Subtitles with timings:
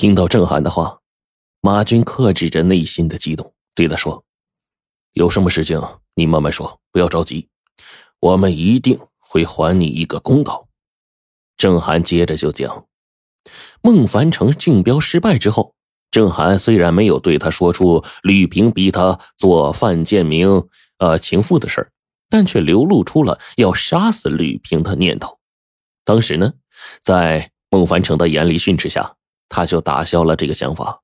[0.00, 0.98] 听到郑涵的话，
[1.60, 4.24] 马军克制着内心的激动，对他说
[5.12, 5.78] ：“有什么事情
[6.14, 7.50] 你慢慢说，不要着急，
[8.18, 10.66] 我们一定会还你一个公道。”
[11.58, 12.86] 郑涵接着就讲：
[13.82, 15.74] 孟凡成竞标失败之后，
[16.10, 21.92] 郑涵虽然没有对他说出吕平逼他做范建明呃情妇的事儿，
[22.30, 25.38] 但却流露出了要杀死吕平的念头。
[26.06, 26.54] 当时呢，
[27.02, 29.18] 在孟凡成的严厉训斥下。
[29.50, 31.02] 他就打消了这个想法。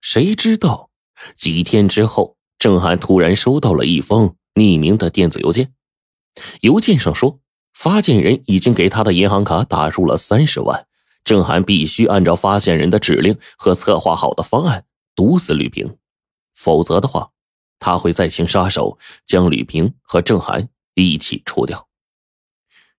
[0.00, 0.90] 谁知道
[1.36, 5.72] 几天之后，郑涵突然收到了一封匿名的电子邮件，
[6.62, 7.38] 邮件上说
[7.74, 10.86] 发件人已经给他的银行卡打入了三十万，
[11.22, 15.96] 郑涵必须按照发件人的指令和策划好的方案毒死吕平，
[16.54, 17.30] 否则的话，
[17.78, 21.86] 他会再请杀手将吕平和郑涵一起除掉。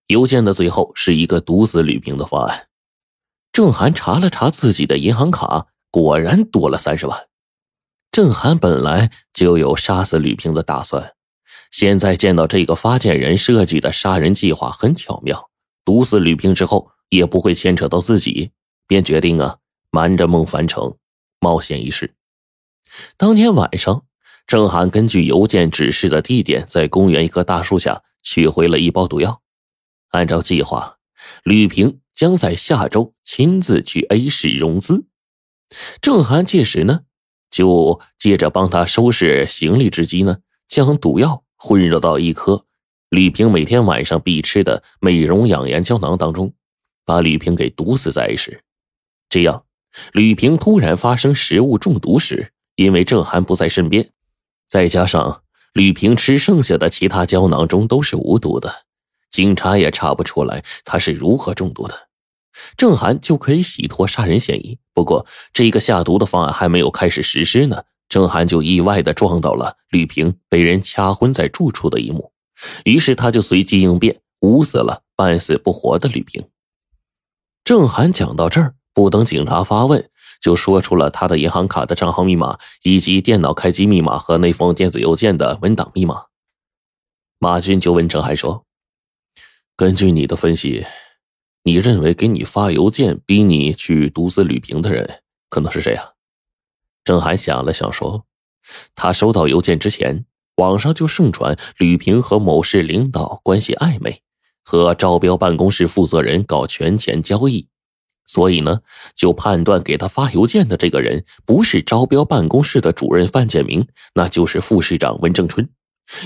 [0.06, 2.68] 邮件的最后是一个毒死吕平的方案。
[3.52, 7.28] 郑涵查了查自己的银行卡，果然多了三十万。
[8.12, 11.14] 郑涵本来就有杀死吕平的打算，
[11.70, 15.50] 现在见到这个发件人设计的杀人计划很巧妙，
[15.84, 18.52] 毒死吕平之后也不会牵扯到自己，
[18.86, 19.58] 便决定啊
[19.90, 20.96] 瞒着孟凡成
[21.40, 22.14] 冒险一试。
[23.16, 24.04] 当天晚上，
[24.46, 29.42] 郑涵根据邮件指示的地点，在公园一棵大树下取回了一包毒药。
[30.10, 30.98] 按照计划，
[31.42, 32.00] 吕平。
[32.20, 35.06] 将在下周亲自去 A 市融资，
[36.02, 37.04] 郑涵届时呢，
[37.50, 42.66] 就借着帮他收拾行李之机呢，将毒药混入到一颗
[43.08, 46.52] 吕平每天晚上必吃的美容养颜胶囊当中，
[47.06, 48.64] 把吕平给毒死在 A 市。
[49.30, 49.64] 这样，
[50.12, 54.10] 吕平突然发生食物中毒时，因为郑涵不在身边，
[54.68, 58.70] 再加上吕平吃剩下的其他胶囊中都是无毒的，
[59.30, 62.09] 警察也查不出来他是如何中毒的。
[62.76, 64.78] 郑涵就可以洗脱杀人嫌疑。
[64.92, 72.32] 不过，这个下毒的方案还没有开始实施呢，郑涵就意外的撞到了吕平被人掐昏在住处的一幕。
[72.84, 76.44] 于是，他就随机应变，捂死了半死不活的吕平。
[77.64, 80.10] 郑涵讲到这儿，不等警察发问，
[80.40, 86.24] 就说出了他的银行卡的账号密码，以及电脑开机密码和那封电子邮件的文档密码。
[87.38, 88.66] 马军就问郑涵说
[89.76, 90.84] ：“根据你的分析。”
[91.62, 96.12] 你认为给你发邮件逼你去毒死吕平的人可能是谁啊？
[97.04, 98.26] 郑涵想了想说
[98.94, 100.24] ：“他收到邮件之前，
[100.56, 104.22] 网上就盛传吕平和某市领导关系暧昧，
[104.62, 107.68] 和招标办公室负责人搞权钱交易，
[108.26, 108.80] 所以呢，
[109.14, 115.68] 就判断给他发邮件的这个人不是招标办公室的主任范建明，那就是副市长温正春。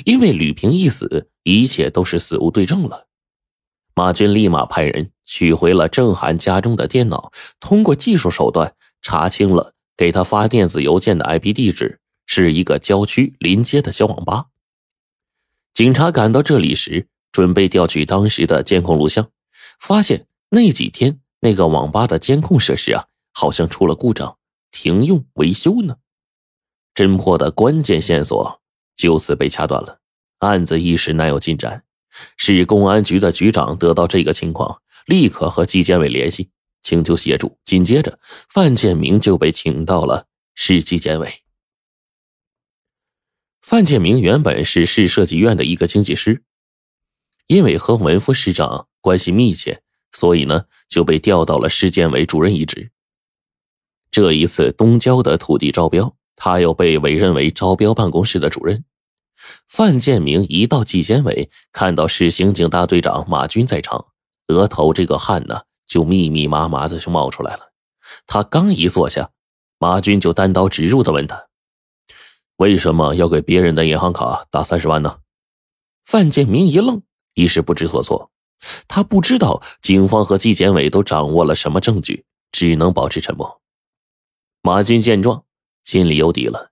[0.05, 3.09] 因为吕平一死，一切都是死无对证了。”
[3.97, 14.47] 马军立马派人取回了郑涵家中的电脑，通过技术手段查清了给他发电子邮件的 IP 地址是一个郊区临街的小网吧。
[15.73, 19.29] 警察赶到这里时，准备调取当时的监控录像，
[19.81, 24.37] 发现那几天那个网吧的监控设施啊，好像出了故障，
[24.71, 25.97] 停用维修呢。
[26.95, 28.61] 侦破的关键线索
[28.95, 29.99] 就此被掐断了，
[30.39, 31.83] 案子一时难有进展。
[32.37, 36.50] 市公安局的局长得到这个情况，立刻和纪检委联系，
[36.82, 37.59] 请求协助。
[37.65, 41.42] 紧接着，范建明就被请到了市纪检委。
[43.60, 46.42] 范建明原本是市设计院的一个经济师，
[47.47, 49.82] 因为和文副市长关系密切，
[50.12, 52.91] 所以呢就被调到了市建委主任一职。
[54.10, 58.84] 这一次东郊的土地招标，他又被委任为招标办公室的主任。
[59.66, 64.06] 范建明一到纪检委，看到市刑警大队长马军在场，
[64.49, 67.72] 额头这个汗呢就密密麻麻的就冒出来了。
[68.27, 69.31] 他刚一坐下，
[69.78, 71.47] 马军就单刀直入的问他
[72.56, 75.19] ：“为什么要给别人的银行卡打三十万呢？”
[76.04, 77.03] 范建明一愣，
[77.34, 78.31] 一时不知所措。
[78.88, 83.60] 他不知道警方和纪检委都掌握了什么证据，只能保持沉默。
[84.63, 85.45] 马军见状，
[85.83, 86.71] 心里有底了。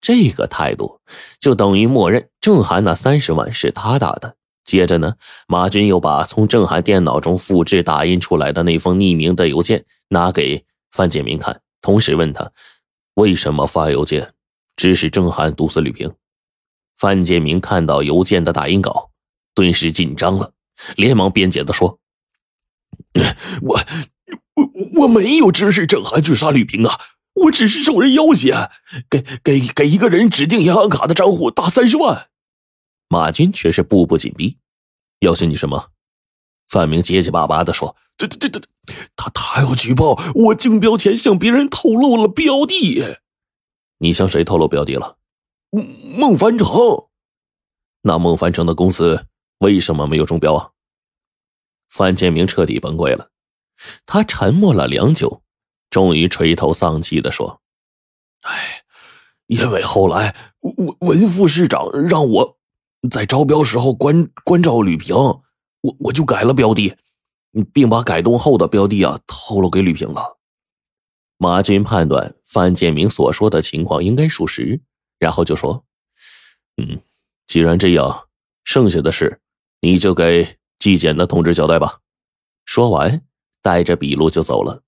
[0.00, 1.00] 这个态度
[1.38, 4.36] 就等于默认郑涵那三十万是他打的。
[4.70, 5.14] 接着呢，
[5.48, 12.52] 马军又把从郑涵电脑中复制打印出来的那封匿名的邮件拿给范建明看，同时问他
[13.14, 14.32] 为什么发邮件
[14.76, 16.12] 指使郑涵毒死吕平。
[16.96, 19.10] 范建明看到邮件的打印稿，
[19.54, 20.52] 顿时紧张了，
[20.96, 21.98] 连忙辩解的说
[23.62, 23.80] ：“我
[24.54, 26.96] 我我没有指使郑涵去杀吕平啊。”
[27.44, 28.70] 我只是受人要挟，
[29.08, 32.29] 给给给一个人指定银行卡的账户打三十万。
[33.12, 34.56] 马军却是步步紧逼，
[35.18, 35.90] 要挟你什么？
[36.68, 38.60] 范明结结巴巴的说：“这这这这
[39.16, 43.18] 他他要举报我竞标前向别人透露了标的。
[43.98, 45.18] 你向谁透露标的了？
[46.16, 46.68] 孟凡成。
[48.02, 49.26] 那孟凡成的公司
[49.58, 50.70] 为什么没有中标啊？
[51.88, 53.30] 范建明彻底崩溃了，
[54.06, 55.42] 他沉默了良久，
[55.90, 57.60] 终于垂头丧气的说
[58.46, 58.84] ：“哎，
[59.48, 62.59] 因为后来文文副市长让我
[63.08, 66.94] 在招标时候关关照吕平，我我就改了标的，
[67.72, 70.38] 并把改动后的标的啊透露给吕平了。”
[71.38, 74.82] 马军判断范建明所说的情况应该属实，
[75.18, 75.86] 然后就说
[76.76, 77.00] ：“嗯，
[77.46, 78.28] 既然这样，
[78.64, 79.40] 剩下的事
[79.80, 82.00] 你就给纪检的同志交代吧。”
[82.66, 83.22] 说完，
[83.62, 84.82] 带着笔录就走了。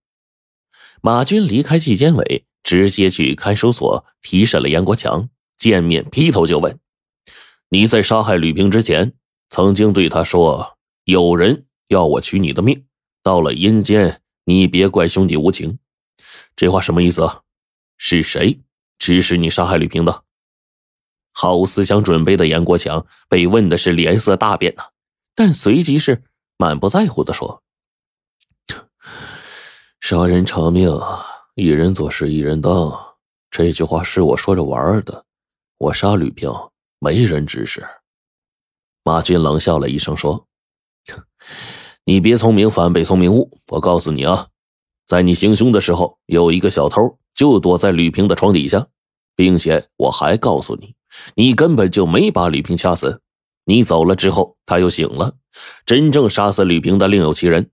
[1.00, 5.30] 马军离开纪检委，直接去看守所提审了杨国强。
[5.56, 6.78] 见面劈头就问
[7.72, 9.14] ：“你在杀害吕平之前，
[9.48, 12.84] 曾经对他说有人要我取你的命，
[13.22, 15.78] 到了阴间，你别怪兄弟无情。”
[16.54, 17.40] 这话什么意思啊？
[17.96, 18.60] 是谁
[18.98, 20.24] 指使你杀害吕平的？
[21.32, 24.90] 毫无思想准备的严国强被问的是脸色大变呐，
[25.34, 26.24] 但随即是
[26.58, 27.62] 满不在乎的说
[29.98, 30.90] ：“杀人偿命，
[31.54, 33.16] 一人做事一人当。
[33.50, 35.24] 这句话是我说着玩的。
[35.78, 36.52] 我杀吕平，
[37.02, 37.84] 没人指使。”
[39.02, 40.46] 马军冷笑了一声说
[42.06, 43.50] ：“你别聪明反被聪明误。
[43.70, 44.46] 我告诉你啊。”
[45.04, 48.86] 在你行凶的时候，有一个小偷就躲在吕平的床底下，
[49.34, 50.94] 并且我还告诉你，
[51.34, 53.20] 你根本就没把吕平掐死。
[53.64, 55.34] 你走了之后，他又醒了。
[55.84, 57.70] 真正杀死吕平的另有其人。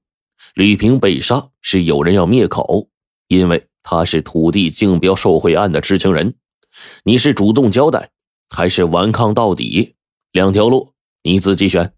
[0.55, 2.89] 吕平被杀是有人要灭口，
[3.27, 6.35] 因为他是土地竞标受贿案的知情人。
[7.03, 8.11] 你是主动交代，
[8.49, 9.95] 还是顽抗到底？
[10.31, 10.93] 两条路，
[11.23, 11.93] 你自己选。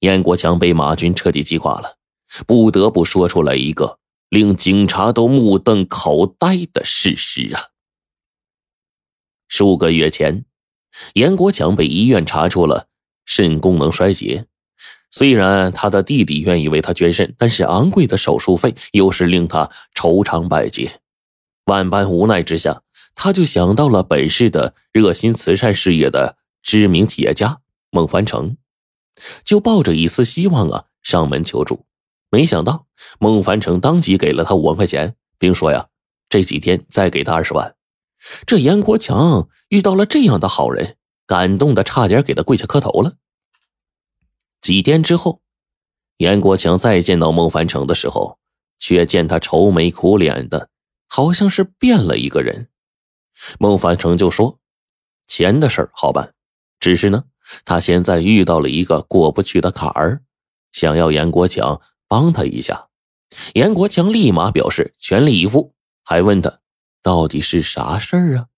[0.00, 1.98] 燕国强被马军彻底击垮了，
[2.46, 3.98] 不得不说出来一个。
[4.28, 7.68] 令警察都目瞪口呆的事实啊！
[9.46, 10.46] 数个月前，
[11.12, 12.88] 严国强被医院查出了
[13.26, 14.46] 肾功能衰竭。
[15.10, 21.02] 虽然他的弟弟愿意为他捐肾，但是昂贵的手术费又是令他愁肠百结。
[21.66, 22.82] 万般无奈之下，
[23.14, 27.60] 他就想到了本市的热心慈善事业的知名企业家
[27.90, 28.56] 孟凡成，
[29.44, 31.86] 就抱着一丝希望啊上门求助。
[32.30, 32.86] 没想到
[33.18, 35.88] 孟凡成当即给了他五万块钱，并说：“呀，
[36.28, 37.76] 这几天再给他二十万。”
[38.46, 43.16] 这严国强遇到了这样的好人，感动的差点给他跪下磕头了。
[44.60, 45.42] 几天之后，
[46.18, 48.38] 严国强再见到孟凡成的时候，
[48.78, 50.70] 却见他愁眉苦脸的，
[51.08, 52.68] 好像是变了一个人。
[53.58, 54.58] 孟凡成就说
[55.26, 56.34] ：“钱的事好办，
[56.80, 57.24] 只是呢，
[57.64, 60.22] 他现在遇到了一个过不去的坎儿，
[60.72, 62.88] 想要严国强。”帮他一下，
[63.54, 65.72] 严国强立马表示全力以赴，
[66.04, 66.58] 还问他
[67.02, 68.48] 到底是啥事儿啊？